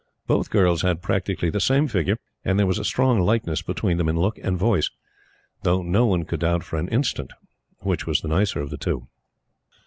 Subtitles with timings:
[0.25, 4.09] Both girls had, practically, the same figure, and there was a strong likeness between them
[4.09, 4.89] in look and voice;
[5.61, 7.31] though no one could doubt for an instant
[7.81, 9.07] which was the nicer of the two.